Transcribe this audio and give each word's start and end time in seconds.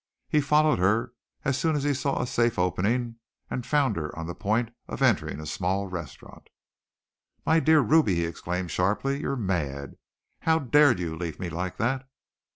He 0.27 0.41
followed 0.41 0.79
her 0.79 1.13
as 1.45 1.59
soon 1.59 1.75
as 1.75 1.83
he 1.83 1.93
saw 1.93 2.19
a 2.19 2.25
safe 2.25 2.57
opening, 2.57 3.17
and 3.51 3.63
found 3.67 3.97
her 3.97 4.17
on 4.17 4.25
the 4.25 4.33
point 4.33 4.73
of 4.87 4.99
entering 5.03 5.39
a 5.39 5.45
small 5.45 5.85
restaurant. 5.85 6.49
"My 7.45 7.59
dear 7.59 7.81
Ruby," 7.81 8.15
he 8.15 8.25
exclaimed 8.25 8.71
sharply, 8.71 9.19
"you 9.21 9.29
are 9.29 9.37
mad! 9.37 9.97
How 10.39 10.57
dared 10.57 10.97
you 10.99 11.15
leave 11.15 11.39
me 11.39 11.51
like 11.51 11.77
that?" 11.77 12.09